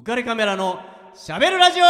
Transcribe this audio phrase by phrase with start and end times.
[0.00, 0.80] 浮かれカメラの
[1.14, 1.84] しゃべるラジオ。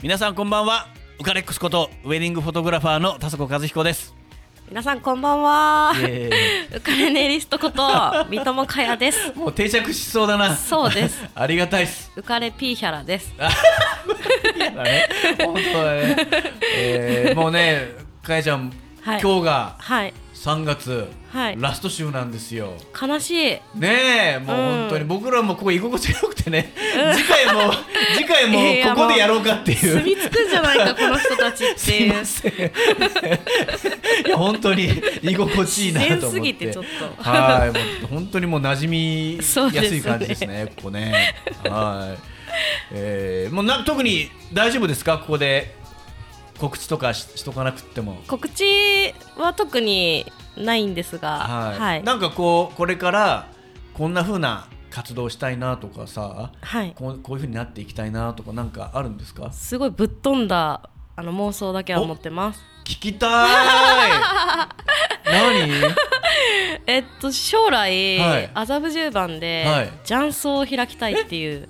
[0.00, 0.86] 皆さんこんばんは。
[1.18, 4.14] ウカレックスことウェディングフォトグラファーの田底和彦です。
[4.70, 5.92] 皆さんこんばんは。
[5.92, 7.82] ウカレネイリストこと
[8.30, 9.32] 三友かやです。
[9.36, 10.56] もう定着しそうだな。
[10.56, 11.22] そうです。
[11.34, 12.10] ありがたいっす。
[12.16, 13.34] ウカレピーヒャラです。
[13.38, 15.08] ね。
[15.38, 16.16] 本当だね、
[16.76, 17.88] えーもうね
[18.22, 18.72] かやちゃん、
[19.02, 19.20] はい。
[19.20, 21.56] 今日がはい3月、はい。
[21.58, 22.74] ラスト週なんですよ。
[23.00, 23.34] 悲しい。
[23.80, 25.04] ねえもううん本当に。
[25.06, 26.70] 僕らもここ居心地が良くてね、
[27.14, 27.72] 次回も
[28.14, 29.78] 次回もここでやろうかっていう。
[29.78, 31.86] 住み着くんじゃないかこの人たちっす
[32.42, 32.72] ていう。
[34.26, 36.66] いや本当に居心地いいなと思って。
[37.18, 39.42] はいもう本当にもう馴染みや
[39.82, 40.66] すい感じですね。
[40.76, 41.34] ここね。
[41.64, 42.18] はい、
[42.92, 45.16] えー、もうな特に大丈夫ですか？
[45.16, 45.74] ここで
[46.58, 48.18] 告知とかししとかなくっても。
[48.28, 48.64] 告知
[49.36, 52.02] は特にないんですがはい、はい。
[52.04, 53.46] なんかこうこれから
[53.92, 56.92] こんな風な活動したいなとかさはい。
[56.96, 59.50] こうこういう風になっていきたいなとかなんかあるんですか？
[59.52, 62.60] すごいぶっ飛んだあの妄想だけは持ってます。
[62.84, 63.48] 聞きたーい！
[65.24, 65.94] 何？
[66.86, 68.50] えっと将来、はい。
[68.54, 69.90] 麻布十番で、はい。
[70.04, 71.68] 雀荘を開きたいっていう。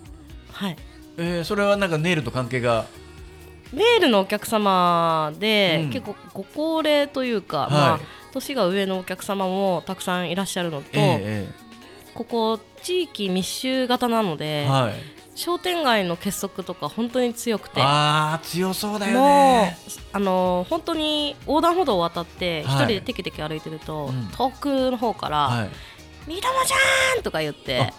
[0.53, 0.77] はい。
[1.17, 2.87] えー、それはなんかネイルと関係が？
[3.73, 5.91] ネイルのお客様で、うん。
[5.91, 7.71] 結構ご高齢というか、はい。
[7.71, 8.01] まあ、
[8.33, 11.49] 年が上のお客様もたくさんいらっしゃるのと、え
[12.15, 14.95] ここ地域密集型なのえで、はい。
[15.37, 17.81] 商店街の結束とか本当に強くて。
[17.83, 22.85] あー強そうだよもねうあの本当に横断歩道を渡って一はい。
[22.85, 24.29] 人でテキテキ歩いてると、うん。
[24.29, 25.69] 遠くの方からはい
[26.29, 27.93] 「みどもちゃん!」とか言って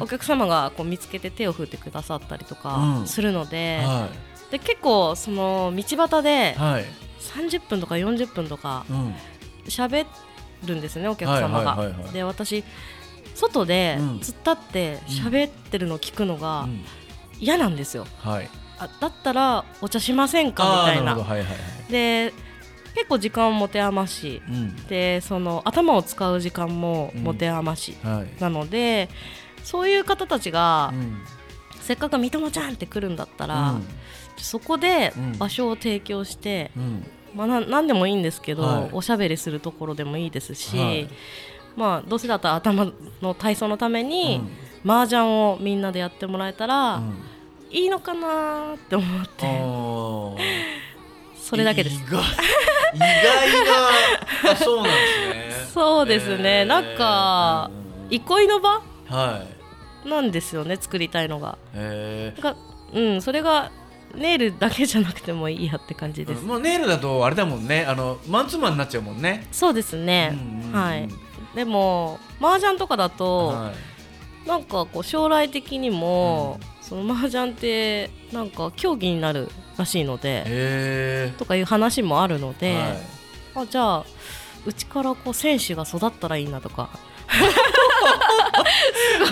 [0.00, 3.06] お客様がこう見つけて手を振ってくださったりとかうん。
[3.08, 4.06] するので,、は
[4.54, 6.84] で結構その道端でいはい。
[7.18, 9.14] 30分とか40分とかうん。
[9.64, 10.06] 喋
[10.64, 11.76] るんですねお客様が。
[12.12, 12.62] で私
[13.34, 14.06] 外でうん。
[14.16, 16.84] 突っ立って喋ってるのを聞くのがうん。
[17.40, 18.06] 嫌なんですよ。
[18.20, 18.48] はい。
[18.78, 20.84] あだったらお茶しませんか？
[20.86, 21.16] みたいな。
[21.16, 21.44] なはいはいは
[21.88, 21.90] い。
[21.90, 22.32] で
[22.94, 24.40] 結構時間を持て余し。
[24.48, 24.76] うん。
[24.86, 28.40] でその頭を使う時間も持て余し、はい。
[28.40, 29.08] なので
[29.64, 31.18] そういう方たちが、うん。
[31.80, 33.86] せっかく三友ちゃんって来るんだったら、うん
[34.36, 35.38] そこでうん。
[35.38, 37.06] 場所を提供して、うん。
[37.34, 38.88] まあ、な何でもいいんですけど、はい。
[38.92, 41.08] おしゃべりするところでもいいですし、はい。
[41.76, 44.40] まあどうせだったら頭の体操のために、
[44.84, 44.90] うん。
[44.90, 47.14] 麻雀をみんなでやってもらえたら、うん。
[47.70, 49.46] いいのかなって思って。
[51.40, 51.96] それだけです。
[51.96, 52.22] 意外
[52.94, 53.64] 意外
[54.44, 55.66] なあそうなんですね。
[55.74, 56.64] そうですね、えー。
[56.64, 57.70] なんか
[58.08, 58.14] うん。
[58.14, 59.44] 憩いの場は
[60.04, 60.08] い。
[60.08, 61.58] なんですよね作りたいのが。
[61.74, 62.56] えが
[62.92, 63.70] うんそれが
[64.14, 67.84] ネイルだけじゃなくてもいいやって感じーです、もうネイルだとあれだもんね。
[67.86, 69.46] あのマンツーマンになっちゃうもんね。
[69.52, 71.08] そうですね、うんうんうんはい。
[71.54, 73.72] でも麻雀とかだと、は
[74.44, 74.48] い。
[74.48, 79.48] なんかこう将来的にも、その麻雀ってなんか競技になる
[79.78, 82.80] らしいので、へとかいう話もあるので、え
[83.54, 83.66] はい。
[83.66, 84.04] あじゃあ
[84.66, 86.90] うちからこう選手が育ったらいいなとか。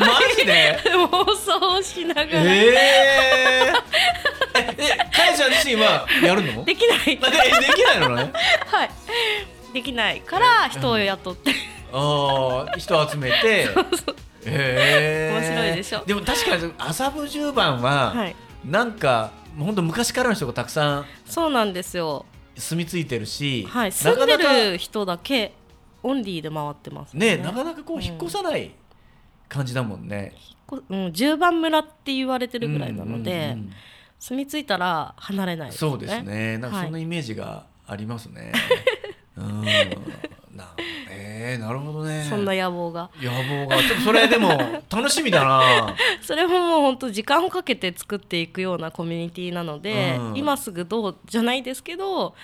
[0.00, 0.06] マ
[0.36, 0.78] ジで？
[0.92, 6.64] 妄想しながら、えー、ええかやちゃん自身はやるの？
[6.64, 7.18] できない。
[7.20, 8.32] まあでできないのね？
[8.66, 8.90] はい。
[9.72, 11.52] できないから人を雇って、
[11.92, 13.68] ああ人集めて。
[14.44, 15.30] へえ。
[15.32, 16.04] 面白いでしょ。
[16.04, 18.36] でも確かに麻布十番は、はい。
[18.64, 22.26] なんかもうほんと昔からの人がたくさんそうなんですよ。
[22.56, 23.92] 住み着いてるし、はい。
[23.92, 25.54] 住んでる人だけ
[26.02, 27.36] オンリーで回ってますね。
[27.38, 28.72] なかなかこううん引っ越さない
[29.48, 30.34] 感じだもんね。
[30.66, 33.72] こうん、十番村って言われてるぐらいなので、うんうんうん
[34.22, 35.74] 住み着いたら離れないね。
[35.74, 36.56] そうですね。
[36.56, 36.86] なんかはい。
[36.86, 38.52] そんなイメージがありますね。
[39.36, 39.62] うん。
[40.54, 40.76] な
[41.10, 42.24] えー、なるほどね。
[42.30, 43.10] そんな野望が。
[43.20, 43.78] 野望が。
[43.82, 44.50] ちょっとそれでも
[44.88, 45.96] 楽しみだな。
[46.22, 50.36] それももう本当時間をかけて作っていくようなコミュニティなので、うん。
[50.36, 52.36] 今すぐどうじゃないですけど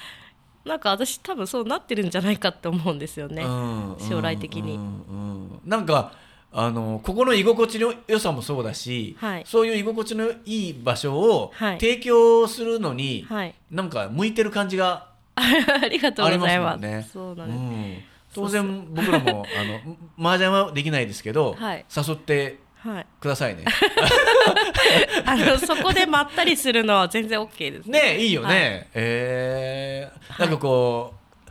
[0.64, 3.96] なんか私多分そうなってるんじゃないかって思うんですよね、うん。
[4.00, 4.74] 将来的に。
[4.74, 4.80] うん。
[4.80, 5.60] うん。
[5.64, 6.10] なんか
[6.50, 9.44] あのここの居心地の良さもそうだし、はい。
[9.46, 11.80] そういう居心地のいい場所をはい。
[11.80, 13.54] 提供するのに、はい。
[13.70, 15.42] なんか向いてる感じが あ
[15.88, 16.48] りがとうあります。
[16.48, 17.08] ございますもんね。
[17.12, 18.02] そうなんで
[18.34, 18.44] す、うん。
[18.44, 21.84] 当然僕らもあの麻雀はできないですけど、はい。
[21.94, 23.06] 誘ってはい。
[23.20, 23.64] くださいね。
[25.26, 28.18] あのそこでまったりするのは全然 OK ですね。
[28.18, 28.48] いいよね。
[28.48, 28.86] はい。
[28.94, 30.32] えー。
[30.32, 31.50] はいなんかこう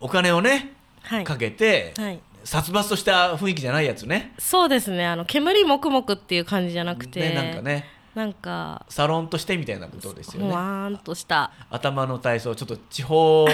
[0.00, 1.24] お金をねはい。
[1.24, 4.34] かけて、はい殺伐とした雰囲気じゃないやつね。
[4.38, 5.06] そうですね。
[5.06, 7.84] あの煙もくもくっていう感じじゃなくて、ねなんかね。
[8.14, 8.86] なんか。
[8.88, 10.48] サロンとしてみたいなことですよね。
[10.50, 11.50] ほわーんとした。
[11.70, 13.46] 頭の体操ちょっと地方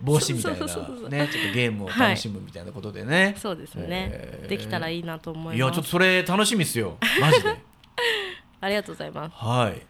[0.00, 0.66] 防止みたいな
[1.08, 4.48] ねちょっとゲームを楽しむみたいなことでね、そうですね、えー。
[4.48, 5.56] できたらいいなと思います。
[5.56, 6.96] いやちょっとそれ楽しみですよ。
[7.20, 7.58] マジで。
[8.60, 9.34] ありがとうございます。
[9.34, 9.82] はい。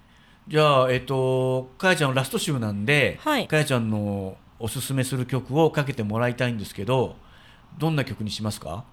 [0.49, 3.47] じゃあえっとかやちゃんのラスト週なんで、はい。
[3.47, 7.17] かやちゃんのおすすめする曲をかけてもらいたいんですけど
[7.79, 8.85] どんな曲にしますか？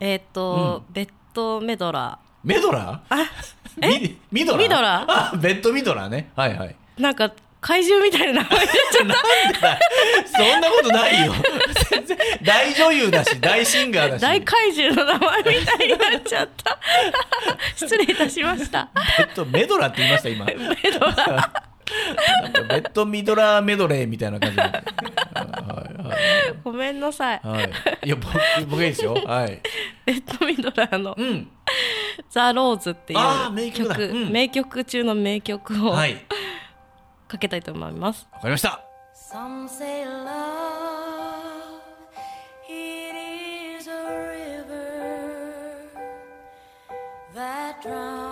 [0.00, 3.26] えっ、と、ベッドメドラメドラー？
[3.80, 4.62] ミミドラー？
[4.62, 6.30] ミドラあベッドミドラーね。
[6.36, 6.76] はいはい。
[6.98, 9.14] ーなんか怪獣みたいな名前そんな
[10.70, 11.32] ことないよ。
[11.90, 14.22] 全然大女優だし大シンガーだし。
[14.22, 16.78] 大怪獣の名前みたいになっちゃった。
[17.74, 18.90] 失礼いたしました。
[19.18, 20.44] ベッドメドラーって言いました今。
[20.44, 20.54] メ
[20.92, 24.62] ドラーなんかベッドミドラーメドレーみたいな感じで。
[24.62, 24.84] はいはい
[26.62, 27.40] ごめんなさい。
[27.42, 27.70] はい、
[28.06, 28.32] いや僕
[28.70, 29.14] 僕いいですよ。
[29.14, 29.60] はい。
[30.06, 31.14] ベッドミドラーの。
[31.16, 31.48] うん
[32.30, 33.96] 「ザ・ローズ」っていう曲だ。
[33.98, 34.30] うん。
[34.30, 36.24] 名曲中の名曲をはい。
[37.26, 38.80] かけたいと思います、わかりました。
[39.32, 40.22] Some say love,
[42.68, 43.16] it
[43.80, 43.92] is a
[44.62, 44.74] river
[47.34, 48.23] that drowns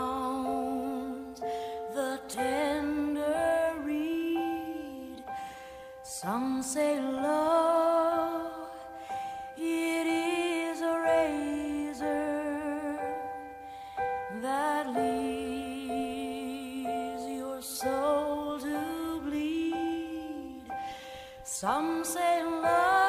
[6.23, 8.71] Some say love,
[9.57, 12.97] it is a razor
[14.41, 16.05] that leaves
[17.27, 20.63] your soul to bleed.
[21.43, 23.02] Some say love,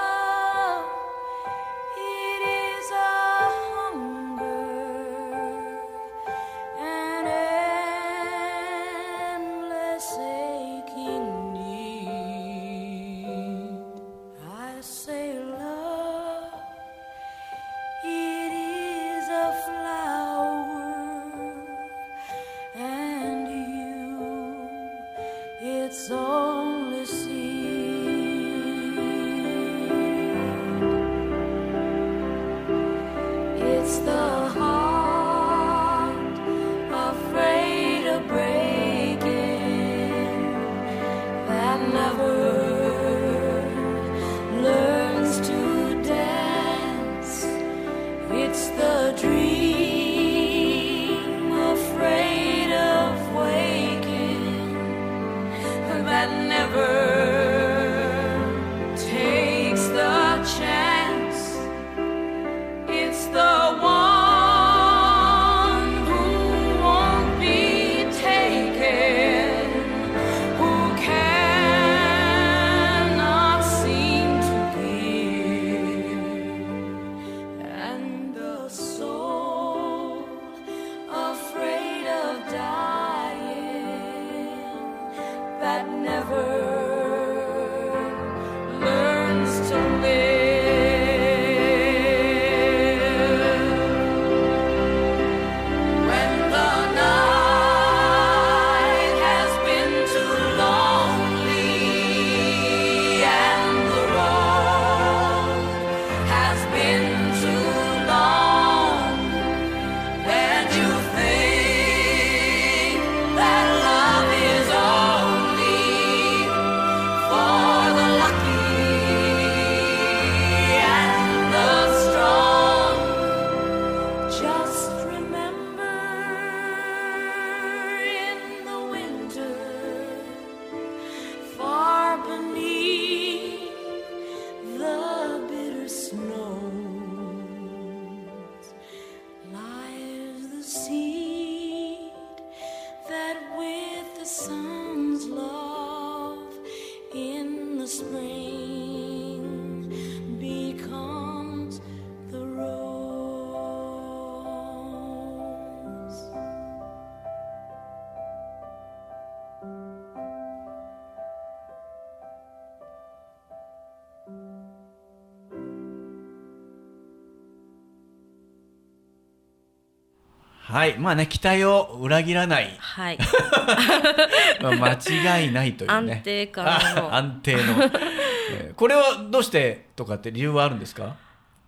[170.74, 170.98] はい。
[170.98, 172.76] まあね期待を裏切らない。
[172.80, 173.18] はい。
[174.62, 176.14] まあ間違いないというね。
[176.16, 176.72] 安定感の。
[177.14, 181.16] あ 安定の、えーこれはどうしてとかって理由はあるんですか？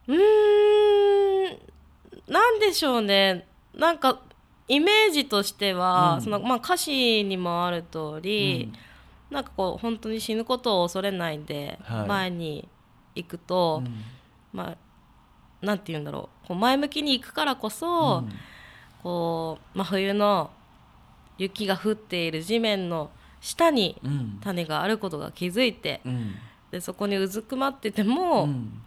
[0.08, 1.58] うーん。
[2.28, 3.48] なんでしょうね。
[3.76, 4.20] なんか
[4.68, 6.22] イメージとしては、うん。
[6.24, 8.72] そのまあ、歌詞にもある通り、
[9.30, 12.08] なんかこう本当に死ぬことを恐れないではい。
[12.08, 12.68] 前に
[13.16, 14.04] 行くと、うん。
[14.52, 14.76] まあ
[15.66, 16.48] なんて言うんだろう。
[16.48, 18.34] こう前向きに行くからこそ、うん
[19.06, 20.50] こう真冬の
[21.38, 24.40] 雪が降っている地面の下にうん。
[24.42, 26.34] 種があることが気づいてうん。
[26.72, 28.82] でそこにうずくまってても、うん。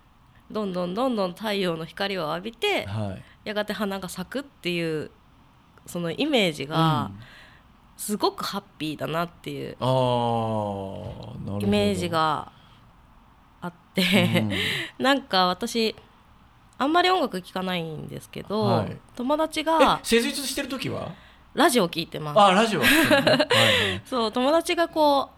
[0.50, 3.22] どんどんどんどん太陽の光を浴びてはい。
[3.44, 5.12] やがて花が咲くっていう
[5.86, 7.20] そのイメージがうん。
[7.96, 9.74] すごくハッピーだなっていうイ
[11.66, 12.50] メージが
[13.60, 14.44] あって、
[14.98, 15.94] なんか私
[16.78, 18.96] あんまり音楽聴かないんですけど、はい。
[19.16, 21.12] 友達うんがえ施術してる時は？
[21.54, 22.38] ラジオ聴いてます。
[22.40, 22.80] あラジオ。
[22.80, 24.02] ねはいはい。
[24.06, 25.30] そう友達がこ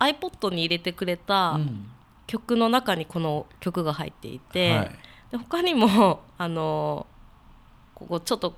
[0.00, 1.90] う iPod に入れてくれたうん。
[2.26, 4.90] 曲の中にこの曲が入っていて、はい。
[5.30, 7.06] で他にも あの
[7.94, 8.54] ここちょっと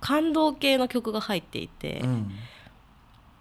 [0.00, 2.30] 感動系の曲が入っていて、うん。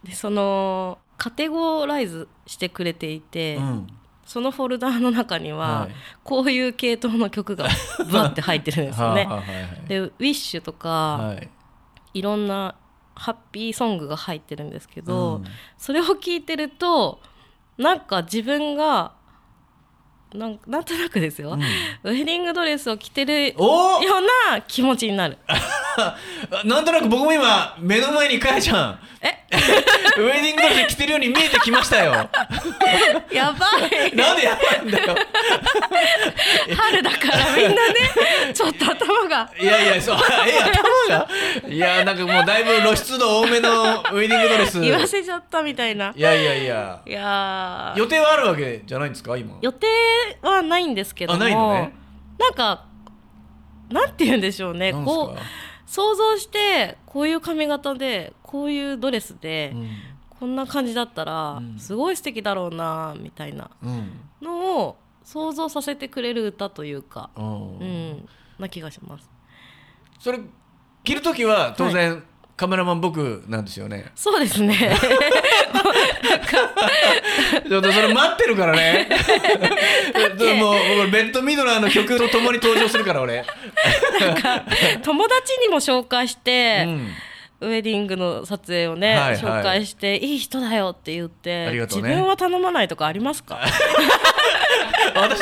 [0.03, 3.87] でそのカテゴライズしてくれていて、うん
[4.25, 5.91] そのフォルダーの中には、はい。
[6.23, 7.67] こういう系統の曲が
[8.11, 9.27] バッて入ってるんですよね。
[9.87, 11.49] で「ウィッシュとか、はい。
[12.13, 12.75] い、ろんな
[13.15, 15.45] ハッピーソングが入ってるんですけど、うん。
[15.77, 17.19] それを聞いてると
[17.77, 19.13] なんか自分が
[20.33, 21.61] なんなんとなくですよ、うん。
[21.61, 24.01] ウェディングドレスを着てるよおう
[24.51, 25.37] な気持ちになる。
[26.65, 28.99] なんとなく僕も今目の前にかやちゃん。
[29.21, 29.43] え？
[30.17, 32.11] ウェディングドレス着てるように見えてきましたよ。
[33.31, 34.15] やばい。
[34.15, 35.15] なんでやばいんだよ。
[36.75, 37.75] 春だからみんなね
[38.53, 39.49] ちょっと頭が。
[39.59, 41.27] いやいやそうえ頭が？
[41.69, 44.79] いやなんかもうだいぶ露出度多めのウェディングドレス。
[44.81, 46.11] 言わせちゃったみたいな。
[46.15, 46.99] いやいやいや。
[47.05, 47.99] いやー。
[47.99, 49.55] 予定はあるわけじゃないんですか今？
[49.61, 49.87] 予定
[50.41, 51.37] はないんですけども。
[51.37, 51.93] あないのね。
[52.39, 52.85] なんか
[53.89, 54.91] なんて言うんでしょうね。
[54.91, 55.39] こう
[55.93, 59.89] 想像してこういう髪型でこういうドレスで、うん。
[60.39, 61.77] こんな感じだったら、うん。
[61.77, 64.11] すごい素敵だろうなみたいなうん。
[64.41, 67.77] のを想像させてくれる歌というか、うん。
[67.77, 69.29] うん、な気がします。
[70.19, 70.39] それ
[71.03, 72.23] 着るときは当然、
[72.57, 74.11] カメラマン僕なんですよね。
[74.15, 74.73] そうですね。
[77.67, 79.07] ちょっとそれ待ってるからね。
[80.37, 80.53] て。
[80.55, 83.45] もう僕ベッドミドラーの曲とともに登場するから俺、
[85.03, 87.13] 友達にも紹介しうて、ん
[87.63, 89.37] ウェディングの撮影をね、はいはい。
[89.37, 91.79] 紹介していい人だよって言ってね。
[91.81, 93.59] 自分は頼まないとかありますか？
[95.15, 95.41] 私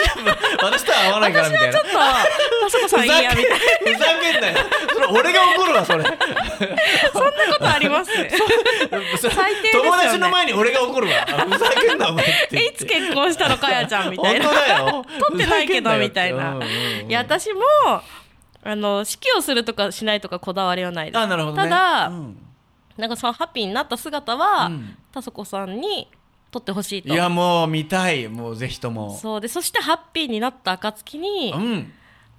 [0.62, 1.74] 私とは合わないからみたいな。
[1.74, 3.56] ちょっと田坂さんいいやみたいな。
[3.58, 4.58] ふざけんなよ。
[4.94, 6.04] それ俺が怒るわそれ。
[6.04, 8.12] そんなことあります？
[9.30, 9.70] 最ね。
[9.72, 11.14] 友達の前に俺が怒るわ。
[11.28, 14.46] あふざけんなお前っていつ結婚したのかやちゃんみたいな。
[14.48, 15.06] 本当だよ。
[15.30, 17.10] 撮ってないけどみたいな、うんうんうん。
[17.10, 17.62] いや私も
[18.64, 21.18] あの式をするとかしないとかこだわりはないです。
[21.18, 21.64] あなるほどね。
[21.64, 22.38] ただ、うん。
[22.98, 24.98] なんかそのハッピーになった姿は、うん。
[25.12, 26.08] 田底さんに
[26.52, 27.10] 撮ってほしいと。
[27.10, 28.28] いやもう見たい。
[28.28, 29.18] もうぜひとも。
[29.18, 29.42] そう。
[29.42, 31.92] でそしてハッピーになった暁に、うん。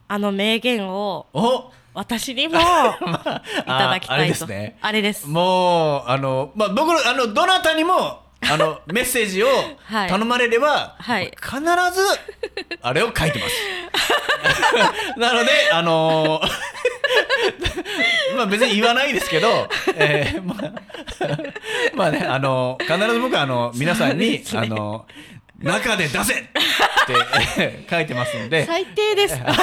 [0.08, 1.72] あの名言をお。
[1.94, 4.32] 私にも いただきああれたいと。
[4.32, 4.78] ですね。
[4.80, 5.28] あれです。
[5.28, 9.46] もうあの、まあ、僕のあのどなたにもあのメッセージを
[9.84, 10.08] はい。
[10.08, 11.32] 頼まれれば、はい。
[11.42, 11.66] 必ず
[12.80, 13.54] あれを書いてます。
[15.16, 16.40] なのであの
[18.36, 20.72] まあ別に言わないですけど、えーまあ
[21.94, 24.44] まあねあの必ず僕はあの皆さんに、ね。
[24.54, 25.06] あの
[25.58, 26.52] 中で出せって
[27.58, 28.66] えー書いてますので。
[28.66, 29.36] 最低です。
[29.36, 29.54] 本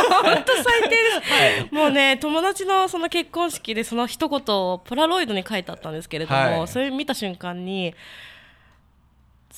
[0.45, 0.95] 当最低で
[1.67, 6.67] す、もうね友達のその結婚式でその一言をポラロイドに書いてあったんですけれども、はい。
[6.69, 7.93] それ見た瞬間に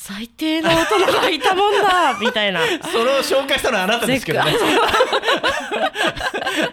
[0.03, 4.55] 最低な大人がいたもんだみたいな それを紹介したのはあなたですけどね。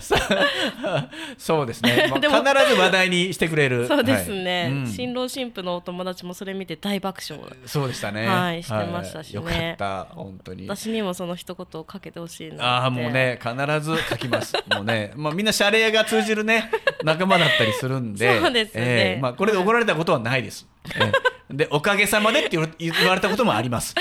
[1.38, 2.06] そうですね。
[2.08, 3.87] もうで必もず話題にしてくれる。
[3.87, 8.26] そうですね、はいうん新郎新婦のお友達もそれ見て大爆笑そうでしたね。
[8.26, 10.66] はいしてましたしねよかった本当に。
[10.68, 14.54] 私にもその一言をかけてほしいなああもうね必ず書きます。
[14.75, 16.70] もうね、まあみんな謝礼が通じるね
[17.02, 20.66] 仲間だったりするんで、そうですねえーまあこれで怒られたことはないです。
[20.97, 21.12] えー
[21.50, 23.94] でおかげさまでって言われたこともあります。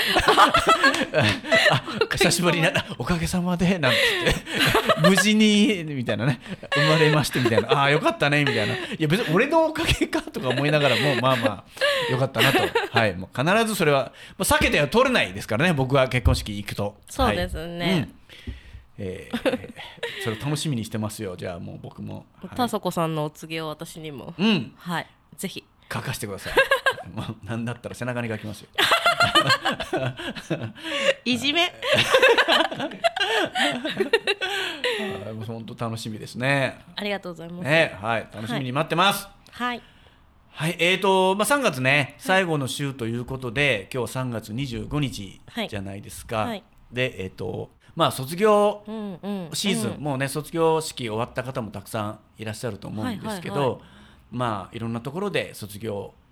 [1.70, 1.82] あ
[2.14, 3.98] 久しぶりになおかげさまでなんて
[5.02, 6.40] 無事にみたいなね
[6.74, 7.72] 生まれましてみたいな。
[7.72, 8.74] ああよかったねみたいな。
[8.74, 11.64] いや別に俺のおかげかとか思いながらもまあま
[12.08, 12.58] あよかったなと。
[12.90, 13.14] はい。
[13.16, 16.96] もう必ずそれはもう避けては取れないですからね僕は結婚式行くと。
[17.08, 17.84] そうですね。
[17.84, 18.14] はいうん。
[18.98, 19.58] えー
[20.24, 21.36] それ楽しみにしてますよ。
[21.36, 22.56] じゃあもう僕も、はい。
[22.56, 24.34] 田底さんのお告げを私にも。
[24.36, 24.72] うん。
[24.76, 25.06] はい。
[25.36, 25.64] ぜひ。
[25.92, 26.54] 書かせてください。
[27.14, 28.68] もうなんだったら背中に書きますよ
[31.24, 31.60] いじめ。
[31.60, 31.66] は
[35.30, 36.78] いもう本当楽しみですね。
[36.96, 39.82] ありがとうございます、ねはい楽しみに待ってます、はい。
[40.50, 45.68] はい、えーとまあ、3月ね、最後の週ということで、今日3月25日はい。
[45.68, 46.38] じゃないですか。
[46.38, 46.64] はい。
[46.92, 49.50] で、えーとまあ卒業うんうん。
[49.52, 50.00] シーズン、うん。
[50.00, 53.80] もうね卒業式終わった方もたくさんいらっしゃると思うんですけど、はいはいはい。
[54.30, 56.27] まあいろんなところで卒業うん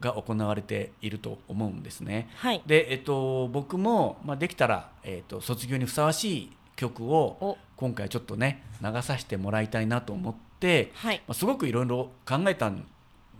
[0.00, 2.28] が行われていると思うんですね。
[2.36, 2.62] はい。
[2.66, 7.58] で、えっと、僕も、まあ、できたら、えっと、卒業にふさわしい曲をお。
[7.76, 11.18] 今回ちょっとね流させてもらいたいなと思って、はい。
[11.26, 12.86] まあ、すごくいろいろ考えたん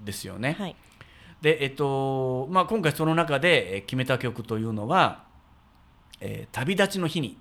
[0.04, 0.56] ですよね。
[0.58, 0.76] はい。
[1.40, 5.24] で、えっとまあ、今回その中でえー決めた曲というのは
[6.20, 7.38] 「えー旅立ちの日に」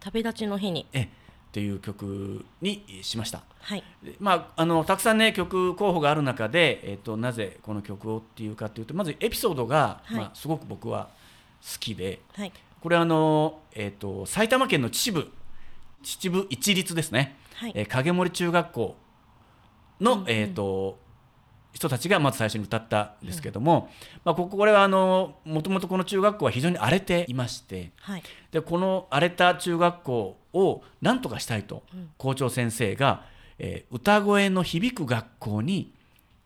[0.00, 0.86] 旅立ちの日に。
[0.92, 1.08] え
[1.54, 3.42] っていう曲にしました。
[3.60, 3.84] はい。
[4.02, 10.16] でまあ、あのたくさんね曲候補がある中で、えっとなぜこの曲をっていうかっていうとまずエピソードが、はい。
[10.16, 11.10] まあ、すごく僕は
[11.62, 12.52] 好きではい。
[12.80, 15.30] これはあの、えっと埼玉県の秩父
[16.02, 17.72] 秩父一律ですね、はい。
[17.76, 18.96] えー影森中学校
[20.00, 20.24] の、うんうん。
[20.26, 20.98] えっと
[21.74, 23.90] 人たちがまず最初に歌ったんですけども、
[24.24, 28.22] まあ、こここれはあのもともとこの中学校は非常に荒れていましてはい。
[28.52, 32.10] でこの荒れた中学校を何とかしたいとうん。
[32.16, 33.24] 校長先生が、
[33.58, 35.92] えー歌声の響く学校に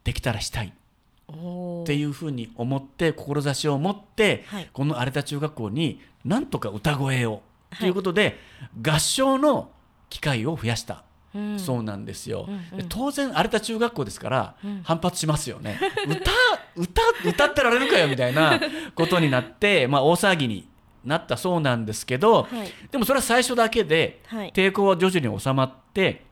[0.03, 4.71] できたらしたいっていうふうに思って志を持って、はい。
[4.73, 8.39] この荒れた中学校になんとか歌声をはいということで、
[8.81, 9.71] 合唱の
[10.09, 11.01] 機会を増やした、うん
[11.59, 12.79] そうなんですよ、うんうん。
[12.79, 14.81] で当然荒れた中学校ですから、うん。
[14.83, 15.79] 反発しますよね。
[16.07, 16.31] 歌
[16.75, 18.61] 歌歌ってられるかよみたいな
[18.95, 20.69] ことになって、 まあ、大騒ぎに
[21.05, 22.73] なったそうなんですけど、はい。
[22.91, 24.53] でもそれは最初だけではい。
[24.53, 26.25] 抵抗は徐々に収まって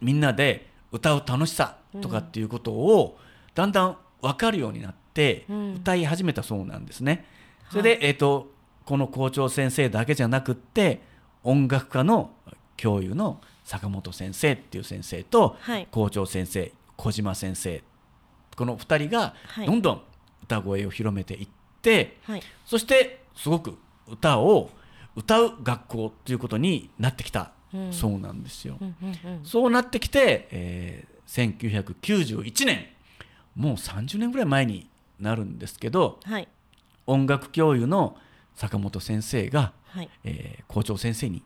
[0.00, 3.18] みんなで歌う楽しさとかっていうことを
[3.54, 5.74] だんだん分かるようになってうん。
[5.74, 7.24] 歌い始めたそうなんですね。
[7.70, 8.50] それで、えー、と
[8.84, 11.02] この校長先生だけじゃなくって
[11.44, 12.30] 音楽家の
[12.76, 15.86] 教諭の坂本先生っていう先生とはい。
[15.90, 17.82] 校長先生小島先生
[18.56, 19.66] この2人がはい。
[19.66, 20.02] どんどん
[20.44, 21.48] 歌声を広めていっ
[21.82, 22.42] て、はい。
[22.64, 23.76] そしてすごく
[24.08, 24.70] 歌を
[25.14, 27.92] 歌う学校ということになってきた、うん。
[27.92, 28.78] そうなんですよ。
[28.80, 29.44] うんうんうん。
[29.44, 32.86] そうなってきて、えー1991年
[33.54, 34.88] もう30年ぐらい前に
[35.20, 36.48] なるんですけどはい。
[37.06, 38.16] 音楽教諭の
[38.54, 40.10] 坂本先生が、はい。
[40.24, 41.42] えー校長先生にはい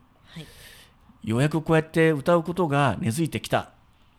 [1.23, 3.71] ようやくこうやって歌うことが根付いてきた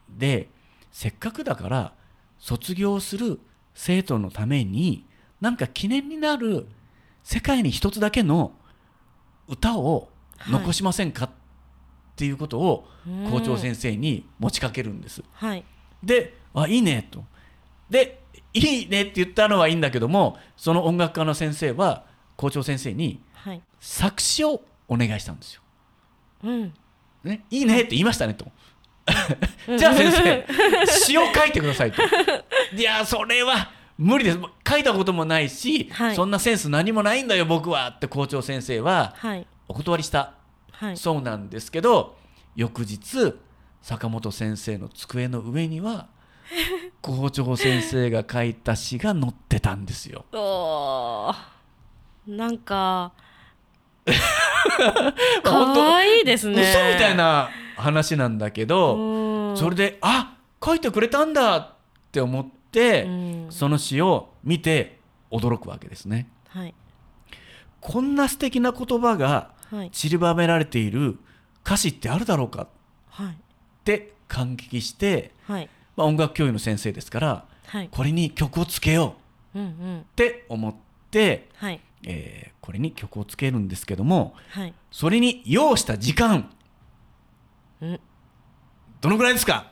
[0.08, 0.48] で
[0.90, 1.92] せっかくだから
[2.38, 3.40] 卒業する
[3.74, 5.04] 生徒のために
[5.40, 6.66] なんか記念になる
[7.22, 8.52] 世界に一つだけの
[9.48, 10.08] 歌を
[10.48, 11.30] 残しませんか、っ
[12.16, 15.22] ていうことをうん校長先生に持ちかけるんです。
[15.32, 15.64] はい
[16.02, 17.24] で「あいいね」と。
[17.90, 18.22] で
[18.54, 22.04] 「いいね」って言ったのはいいんだけどもその音楽家の先生は
[22.36, 25.62] 校長先生にはい作詞をお願いしたんですよ。
[26.44, 26.74] うん
[27.24, 28.46] ね、いいねって言いましたねと。
[29.76, 30.46] じゃあ先生、
[30.86, 32.02] 詩を書いてくださいと。
[32.76, 34.38] いや、それは無理です。
[34.68, 40.34] 書いたこともないし、はいそんなセンス何もないんだよ、僕はって校長先生ははいお断りした
[40.72, 42.16] はいそうなんですけど、
[42.56, 43.34] 翌日、
[43.82, 46.08] 坂本先生の机の上には、
[47.00, 50.24] 校長先生が書いた詩が載ってたんですよ。
[52.26, 53.12] なんか
[55.42, 56.62] 可愛いですね。
[56.62, 59.56] 嘘みたいな話なんだけど、うん。
[59.56, 61.74] それであ書いてくれたんだっ
[62.12, 63.46] て思って、うん。
[63.50, 64.98] その詩を見て
[65.30, 66.28] 驚くわけですね。
[66.48, 66.74] はい。
[67.80, 69.90] こんな素敵な言葉がはい。
[69.90, 71.18] 散りばめられている
[71.64, 72.68] 歌詞ってあるだろうかっ
[73.10, 73.36] はい。
[73.84, 75.68] て感激して、はい。
[75.96, 77.88] まあ、音楽教諭の先生ですからはい。
[77.90, 79.16] これに曲をつけよ
[79.54, 80.74] うって思っ
[81.10, 84.72] て、はいえーこれに曲をつけるんですけどもはい。
[84.90, 86.50] それに要した時間
[87.82, 88.00] うん。
[89.02, 89.70] どのぐらいですか、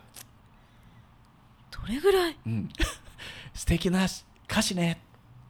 [1.71, 2.37] どれぐらい？
[2.47, 2.69] うん、
[3.55, 4.07] 素敵な
[4.51, 5.01] 歌詞ね。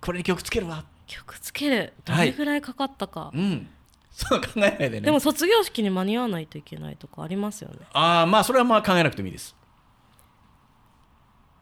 [0.00, 0.84] これに曲つけるわ。
[1.08, 1.94] 曲つける。
[2.04, 2.26] どはい。
[2.28, 3.68] れぐらいかかったか、うん。
[4.12, 5.00] そう考えないでね。
[5.00, 7.78] でも卒業式に間に合わないといけないとかありますよね。
[7.92, 9.56] ああまあそれはまあ考えなくてもいいです。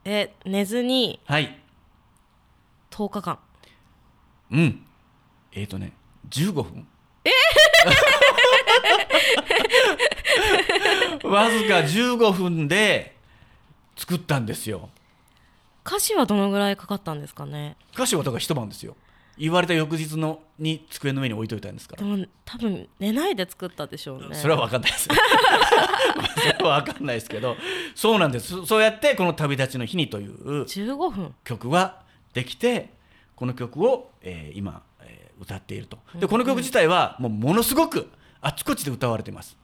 [0.04, 1.58] え寝ずにはい。
[2.90, 3.38] 10日間。
[4.50, 4.86] うん
[5.52, 5.92] えっ、ー、とね
[6.28, 6.86] 15分。
[7.24, 7.30] え
[11.26, 13.16] わずか15分で
[13.96, 14.88] 作ったんですよ。
[15.84, 17.76] 歌詞はどのぐらいかかったんですかね？
[17.94, 18.96] 歌詞はだから一晩ですよ。
[19.38, 22.02] 言われた翌日のに机の上に置いといたんですから。
[22.02, 24.34] でも多分寝ないで作ったでしょうね。
[24.34, 25.08] それは分かんないです。
[25.08, 25.14] そ
[26.58, 27.56] れは分かんないですけど。
[27.94, 28.48] そうなんです。
[28.48, 30.64] そそうやってこの「旅立ちの日に」という。
[30.64, 31.34] 15分。
[31.44, 32.02] 曲は
[32.34, 32.90] できて
[33.34, 35.98] この曲を、えー今、えー歌っていると。
[36.18, 38.08] でこの曲自体はもうものすごく
[38.40, 39.56] あちこちで歌われてます。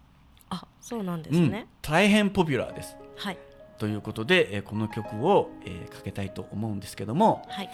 [0.51, 1.51] あそうなんですうん。
[1.51, 2.97] ね、大変ポピュラーです。
[3.17, 3.39] はい。
[3.79, 7.71] ということで、えーこの曲を、えーかけたいと思うんですけども、はい。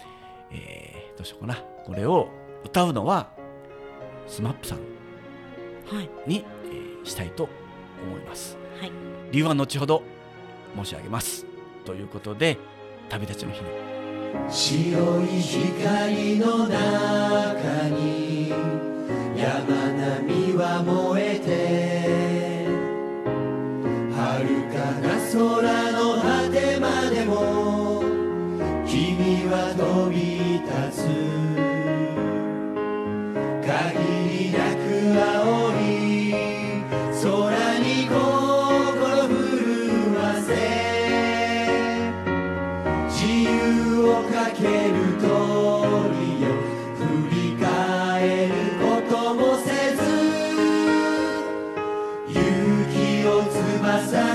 [0.51, 1.55] えーどうしようかな。
[1.85, 2.29] これを
[2.65, 3.29] 歌うのは
[4.27, 4.79] SMAP さん。
[5.95, 6.09] はい。
[6.27, 7.49] に、えーしたいと
[8.07, 8.57] 思います。
[8.79, 8.91] はい。
[9.31, 10.03] 理由は後ほど
[10.75, 11.45] 申し上げます。
[11.85, 12.57] ということで
[13.09, 13.67] 旅立ちの日に
[14.49, 18.49] 白い光の中に
[19.35, 22.67] 山並みは燃えて
[24.15, 24.17] 遥
[24.73, 28.03] かな空の果てまでも
[28.85, 31.32] 君は飛び立つ。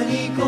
[0.09, 0.48] pánico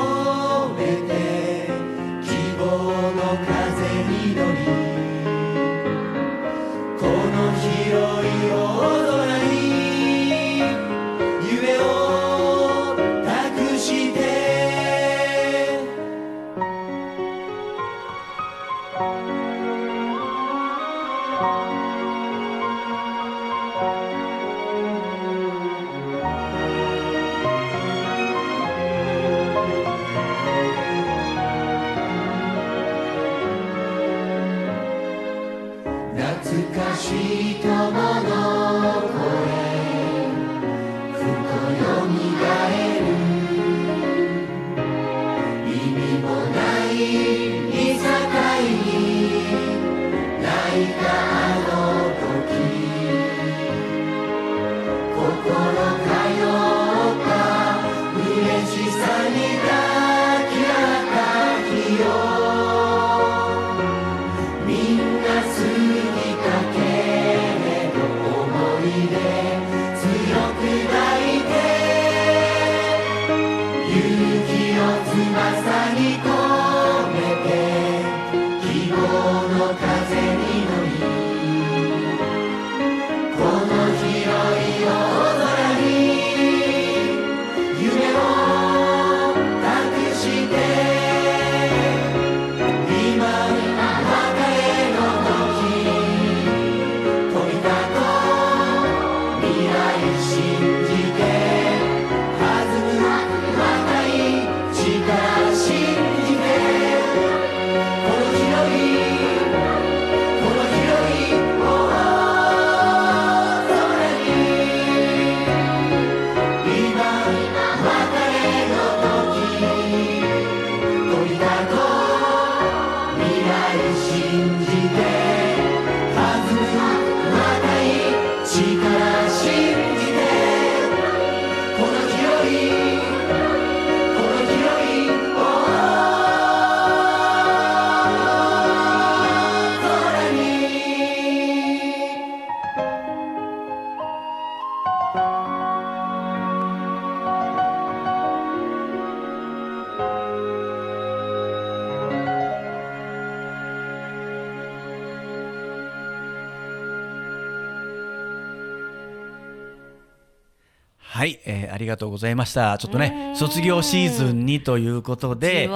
[162.00, 162.78] とうございました。
[162.78, 165.68] ちょっとね卒業シーズンにということで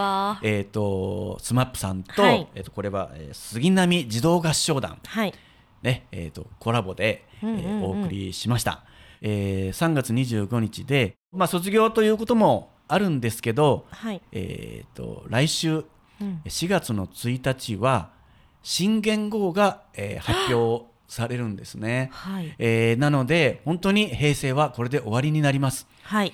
[0.42, 2.48] えっ、とスマップさんと,、はい。
[2.54, 4.98] えー、とこれは、えー杉並児童合唱団。
[5.04, 5.34] はい。
[5.82, 7.64] ねえー、とコラボで、えーうんうん。
[7.64, 8.84] うんお送りしました、
[9.20, 14.22] えー3月25日で、まあ、卒業ということもあるんですけど、はい。
[14.32, 15.84] えー、と来週
[16.20, 16.40] うん。
[16.46, 18.10] 4月の1日は
[18.62, 22.54] 新元号が、えー発表されるんですね、はい。
[22.58, 25.86] えーなので本当に平成はこれで終わりになります。
[26.02, 26.32] はい。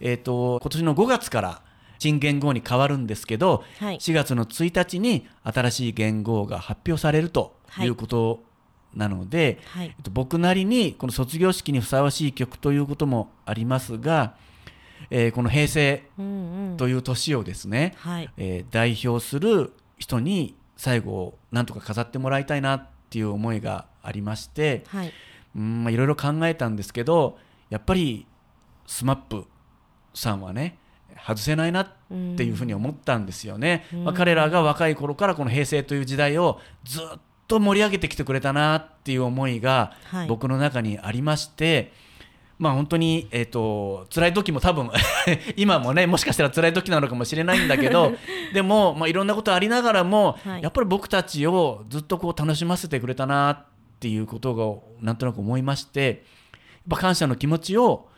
[0.00, 1.62] えー、と今年の5月から
[1.98, 3.96] 新元号に変わるんですけど、はい。
[3.98, 7.86] 4月の1日に新しい元号が発表されるとい。
[7.86, 8.42] うこと
[8.94, 9.86] なので、はい。
[9.86, 14.34] えっと僕なりにこの卒業式にふさわしい曲ということもありますが、
[15.10, 16.76] えーこの平成うんうん。
[16.76, 18.30] という年をですね、はい。
[18.36, 25.12] えー代表する人に最後をなんとか飾ってもらいたいなっていう思いがありまして、はい。
[25.54, 27.38] うんまあいろいろ考えたんですけど
[27.70, 28.26] やっぱり
[28.86, 29.44] SMAP
[30.14, 30.78] さんはね
[31.26, 31.88] 外せないなっ
[32.36, 40.28] ていうふうに思ったんですよね、まあ、彼らが若い頃からこの平成という時代をずっと盛り上げてきてくれたなっていう思いがはい。
[40.28, 41.92] 僕の中にありまして、
[42.58, 44.90] まあ本当に、えー、と辛い時も多分
[45.56, 48.14] 今もねもしかしたら辛い時なのかもしれないんだけど
[48.54, 50.62] でも、まあ、いろんなことありながらも、はい。
[50.62, 53.64] やっぱり僕たちをずっとこう楽しませてくれたなっ
[54.00, 56.20] ていうことがなんとなく思いましてやっ
[56.90, 58.08] ぱ感謝の気持ちを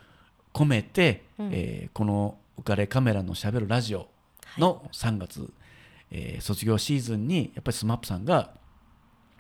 [0.53, 1.51] 込めて、うん。
[1.53, 4.09] えーこの「浮かれカメラのしゃべるラジオ」
[4.59, 5.53] の3月、
[6.11, 8.51] えー卒業シーズンにやっぱり SMAP さんが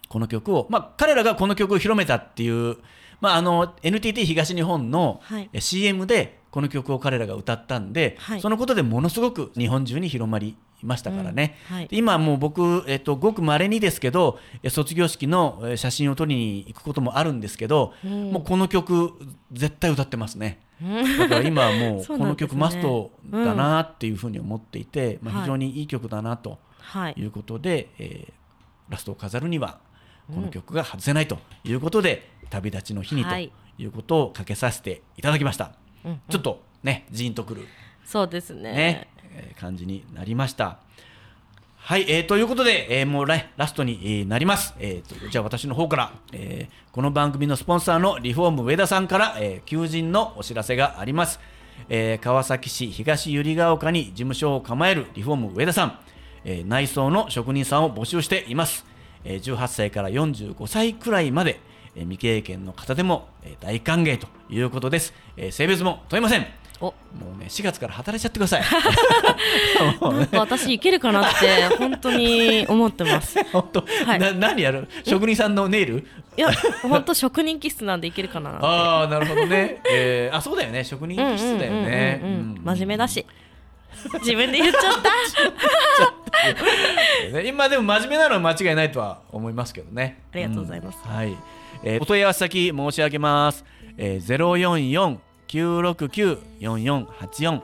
[0.08, 2.78] この曲を、まあ、彼らがこの曲を広めたっていう、
[3.20, 5.20] まあ、あの NTT 東日本の
[5.59, 8.40] CM でこの曲を彼らが歌ったんで、はい。
[8.40, 11.88] そのことでものすごく日本中に広まりましたからね、うんはい。
[11.88, 18.31] で今もう僕、えっと、ごくまれにですけどえ卒業式のえ写真を撮りに行くこともあるんですけど、うん。
[18.33, 19.12] もうこの曲
[19.52, 20.61] 絶対歌ってますね。
[21.18, 25.42] だから今はもう この曲マストだなっていうふうに思っていて、まあ、はい。
[25.42, 27.14] 非常にいい曲だなとはい。
[27.16, 28.33] いうことで、えー
[28.88, 29.81] ラストを飾るには
[30.35, 33.50] この曲が外せないということで、旅立ちの日にとはい。
[33.78, 35.70] いうことをかけさせていただきました、
[36.04, 37.66] うんちょっとねジーンとくる、
[38.04, 38.72] そうですね。
[38.72, 40.78] ねえー感じになりました。
[41.76, 51.38] はい、えーということで、えーもうララストに、えーなります、えーとじゃあ私の方から、えーこの番組のスポンサーのリフォーム上田さんから、えー求人のお知らせがあります、
[51.88, 55.98] えー川崎市東百合ヶ丘に事務所を構えるリフォーム上田さん、
[56.44, 58.84] えー内装の職人さんを募集しています、
[59.24, 61.61] えー18歳から45歳くらいまで、
[61.98, 66.46] えー未経験の方でも、えー大歓迎ということです、えー性別も問いません。
[66.80, 66.87] お。
[66.87, 66.94] も
[67.37, 68.62] うね4月から働いちゃってください。
[70.00, 73.38] なんか私いけるかなって本当に思ってます。
[73.40, 74.18] い 本当、はい。
[74.20, 74.88] な何やる？
[75.04, 76.06] 職人さんのネイル？
[76.37, 76.48] や
[76.82, 80.84] 本当職人気質なんでいけるかなああなるほどね、えー、あそうだよね。
[80.84, 82.20] 職人気質だよね。
[82.62, 83.26] 真面目だし。
[84.20, 85.11] 自分で言っちゃった
[87.32, 90.22] ね今でも真面目なのは間違いないとは思いますけどね。
[90.32, 90.98] ありがとうございます。
[90.98, 91.36] んはい、
[91.82, 93.64] えーお問い合わせ先申し上げます、
[93.96, 97.60] えー、044-969-4484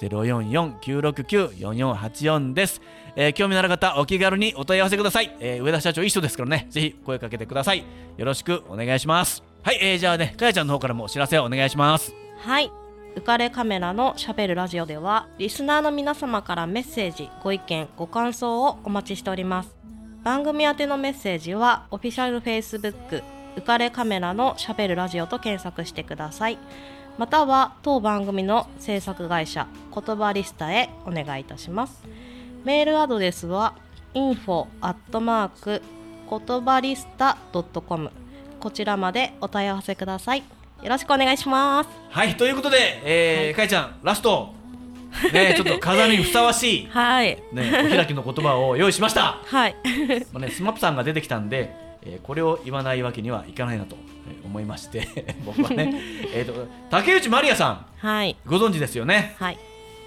[0.00, 2.80] 044-969-4484です、
[3.16, 6.66] えー興味のある方お気軽にお問い合わせください、えー上田社長いい人ですからね。
[6.70, 7.84] ぜひ声かけてください。
[8.16, 9.42] よろしくお願いします。
[9.62, 12.14] はい、えーじゃあねかやちゃんの方からもお知らせをお願いします。
[12.38, 12.81] はい
[13.14, 19.76] 浮かれカメラのしゃべるラジオではリスナーの皆様からメッセージご意見ご感想をお待ちしております。
[20.24, 23.22] 番組宛てのメッセージはオフィシャルフェイスブック
[23.56, 26.58] 浮かれカメラのしゃべるラジオと検索してください。
[27.18, 32.02] または当番組の制作会社言葉リスタへお願いいたします。
[32.64, 33.74] メールアドレスは
[34.14, 35.82] info アットマーク
[36.30, 38.10] 言葉リスタ .com
[38.58, 40.42] こちらまでお問い合わせください。
[40.82, 41.90] よろしくお願いします。
[42.10, 44.52] はいということで、えーかやちゃんラスト。
[45.32, 47.38] ね ちょっと飾りにふさわしいはい。
[47.52, 49.38] ね、お開きの言葉を用意しました。
[49.44, 49.76] はい。
[50.32, 51.70] まあね、スマップさんが出てきたんで、
[52.02, 53.96] えーこれを言わないわけにはいかないなと
[54.28, 55.94] えー思いまして、 僕はね、
[56.34, 58.36] えっと竹内まりやさんはい。
[58.46, 59.36] ご存知ですよね？
[59.38, 59.58] はい。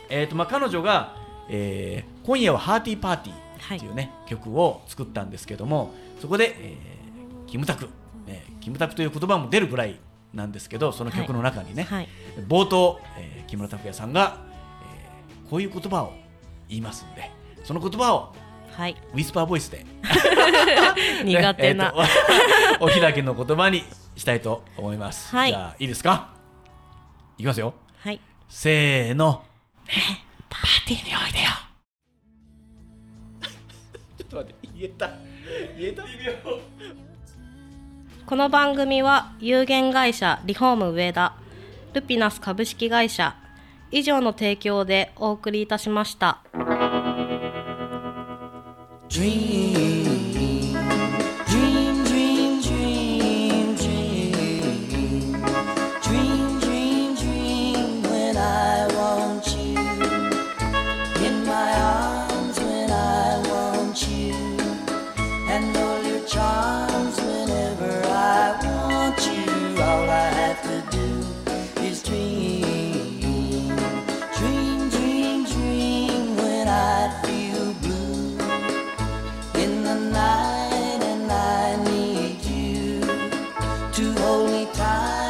[0.10, 1.14] えっ、とまあ彼女が、
[1.50, 7.88] えー今夜はハーティーパーティーっていうね、曲を作ったんですけども、そこで、えーキムタク、
[8.26, 9.96] ね、キムタクという言葉も出るぐらい
[10.36, 12.08] なんですけど、その曲の中にね、はい
[12.48, 14.38] 冒頭、えー木村拓哉さんが、
[14.92, 16.14] えーこういう言葉を
[16.68, 17.32] 言いますんで、
[17.64, 18.34] その言葉を
[18.76, 19.86] はいウィスパーボイスで
[21.24, 23.84] 苦手な、ね えーと お開きの言葉に
[24.16, 25.36] したいと思います。
[25.36, 26.30] はいじゃあいいですか？
[27.38, 27.74] いきますよ。
[28.00, 28.20] はい
[28.50, 29.44] せーの。
[30.50, 31.50] パーティーにおいでよ。
[34.18, 35.10] ちょっと待って、言えた。
[35.78, 36.04] 言えた？
[38.28, 41.36] この番組は有限会社リフォーム上田
[41.94, 43.36] ルピナス株式会社
[43.92, 46.40] 以上の提供でお送りいたしました。
[49.10, 50.05] Dream,
[83.96, 85.25] to holy time.